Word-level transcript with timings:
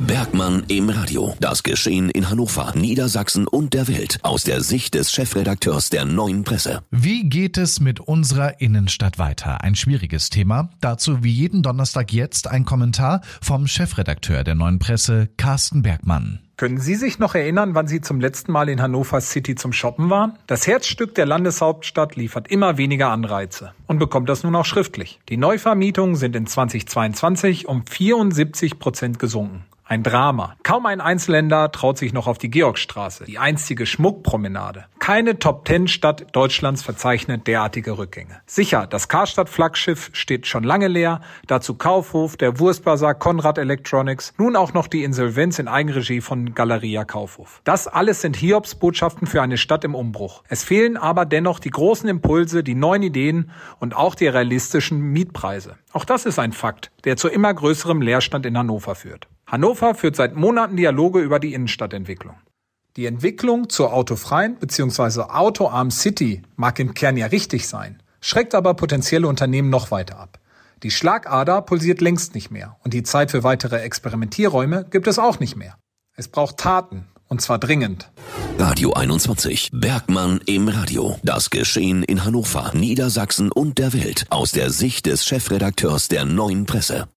Bergmann 0.00 0.64
im 0.68 0.90
Radio. 0.90 1.34
Das 1.40 1.62
Geschehen 1.62 2.10
in 2.10 2.30
Hannover, 2.30 2.72
Niedersachsen 2.76 3.46
und 3.46 3.74
der 3.74 3.88
Welt 3.88 4.18
aus 4.22 4.44
der 4.44 4.62
Sicht 4.62 4.94
des 4.94 5.12
Chefredakteurs 5.12 5.90
der 5.90 6.04
Neuen 6.04 6.44
Presse. 6.44 6.82
Wie 6.90 7.28
geht 7.28 7.58
es 7.58 7.80
mit 7.80 8.00
unserer 8.00 8.60
Innenstadt 8.60 9.18
weiter? 9.18 9.62
Ein 9.62 9.74
schwieriges 9.74 10.30
Thema. 10.30 10.70
Dazu 10.80 11.24
wie 11.24 11.32
jeden 11.32 11.62
Donnerstag 11.62 12.12
jetzt 12.12 12.46
ein 12.48 12.64
Kommentar 12.64 13.22
vom 13.40 13.66
Chefredakteur 13.66 14.44
der 14.44 14.54
Neuen 14.54 14.78
Presse, 14.78 15.28
Carsten 15.36 15.82
Bergmann. 15.82 16.47
Können 16.58 16.80
Sie 16.80 16.96
sich 16.96 17.20
noch 17.20 17.36
erinnern, 17.36 17.76
wann 17.76 17.86
Sie 17.86 18.00
zum 18.00 18.20
letzten 18.20 18.50
Mal 18.50 18.68
in 18.68 18.82
Hannover 18.82 19.20
City 19.20 19.54
zum 19.54 19.72
Shoppen 19.72 20.10
waren? 20.10 20.36
Das 20.48 20.66
Herzstück 20.66 21.14
der 21.14 21.24
Landeshauptstadt 21.24 22.16
liefert 22.16 22.48
immer 22.48 22.76
weniger 22.76 23.10
Anreize 23.10 23.74
und 23.86 24.00
bekommt 24.00 24.28
das 24.28 24.42
nun 24.42 24.56
auch 24.56 24.64
schriftlich. 24.64 25.20
Die 25.28 25.36
Neuvermietungen 25.36 26.16
sind 26.16 26.34
in 26.34 26.48
2022 26.48 27.68
um 27.68 27.86
74 27.86 28.80
Prozent 28.80 29.20
gesunken. 29.20 29.66
Ein 29.90 30.02
Drama. 30.02 30.54
Kaum 30.64 30.84
ein 30.84 31.00
Einzelländer 31.00 31.72
traut 31.72 31.96
sich 31.96 32.12
noch 32.12 32.26
auf 32.26 32.36
die 32.36 32.50
Georgstraße, 32.50 33.24
die 33.24 33.38
einstige 33.38 33.86
Schmuckpromenade. 33.86 34.84
Keine 34.98 35.38
Top-Ten-Stadt 35.38 36.26
Deutschlands 36.32 36.82
verzeichnet 36.82 37.46
derartige 37.46 37.96
Rückgänge. 37.96 38.42
Sicher, 38.44 38.86
das 38.86 39.08
Karstadt-Flaggschiff 39.08 40.10
steht 40.12 40.46
schon 40.46 40.62
lange 40.62 40.88
leer, 40.88 41.22
dazu 41.46 41.72
Kaufhof, 41.72 42.36
der 42.36 42.58
Wurstbazar 42.58 43.14
Konrad 43.14 43.56
Electronics, 43.56 44.34
nun 44.36 44.56
auch 44.56 44.74
noch 44.74 44.88
die 44.88 45.04
Insolvenz 45.04 45.58
in 45.58 45.68
Eigenregie 45.68 46.20
Galeria 46.54 47.04
Kaufhof. 47.04 47.60
Das 47.64 47.86
alles 47.86 48.20
sind 48.20 48.36
Hiobsbotschaften 48.36 49.26
für 49.26 49.42
eine 49.42 49.58
Stadt 49.58 49.84
im 49.84 49.94
Umbruch. 49.94 50.42
Es 50.48 50.64
fehlen 50.64 50.96
aber 50.96 51.24
dennoch 51.24 51.58
die 51.58 51.70
großen 51.70 52.08
Impulse, 52.08 52.62
die 52.62 52.74
neuen 52.74 53.02
Ideen 53.02 53.50
und 53.80 53.94
auch 53.96 54.14
die 54.14 54.26
realistischen 54.26 55.00
Mietpreise. 55.00 55.76
Auch 55.92 56.04
das 56.04 56.26
ist 56.26 56.38
ein 56.38 56.52
Fakt, 56.52 56.90
der 57.04 57.16
zu 57.16 57.28
immer 57.28 57.52
größerem 57.52 58.02
Leerstand 58.02 58.46
in 58.46 58.56
Hannover 58.56 58.94
führt. 58.94 59.28
Hannover 59.46 59.94
führt 59.94 60.16
seit 60.16 60.36
Monaten 60.36 60.76
Dialoge 60.76 61.20
über 61.20 61.38
die 61.38 61.54
Innenstadtentwicklung. 61.54 62.36
Die 62.96 63.06
Entwicklung 63.06 63.68
zur 63.68 63.92
autofreien 63.92 64.56
bzw. 64.56 65.20
autoarmen 65.30 65.90
City 65.90 66.42
mag 66.56 66.78
im 66.80 66.94
Kern 66.94 67.16
ja 67.16 67.26
richtig 67.26 67.68
sein, 67.68 68.02
schreckt 68.20 68.54
aber 68.54 68.74
potenzielle 68.74 69.28
Unternehmen 69.28 69.70
noch 69.70 69.90
weiter 69.90 70.18
ab. 70.18 70.40
Die 70.82 70.90
Schlagader 70.90 71.62
pulsiert 71.62 72.00
längst 72.00 72.34
nicht 72.34 72.50
mehr 72.50 72.76
und 72.84 72.94
die 72.94 73.02
Zeit 73.02 73.30
für 73.30 73.42
weitere 73.42 73.80
Experimentierräume 73.80 74.86
gibt 74.90 75.06
es 75.06 75.18
auch 75.18 75.40
nicht 75.40 75.56
mehr. 75.56 75.76
Es 76.18 76.26
braucht 76.26 76.56
Taten 76.56 77.04
und 77.28 77.40
zwar 77.40 77.60
dringend. 77.60 78.10
Radio 78.58 78.92
21. 78.92 79.70
Bergmann 79.72 80.40
im 80.46 80.66
Radio. 80.66 81.16
Das 81.22 81.50
Geschehen 81.50 82.02
in 82.02 82.24
Hannover, 82.24 82.72
Niedersachsen 82.74 83.52
und 83.52 83.78
der 83.78 83.92
Welt 83.92 84.26
aus 84.28 84.50
der 84.50 84.70
Sicht 84.70 85.06
des 85.06 85.24
Chefredakteurs 85.24 86.08
der 86.08 86.24
Neuen 86.24 86.66
Presse. 86.66 87.06